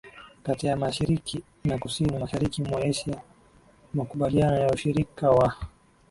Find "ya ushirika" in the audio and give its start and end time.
4.59-5.31